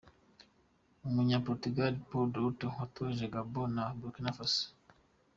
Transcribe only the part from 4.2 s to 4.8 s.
Faso.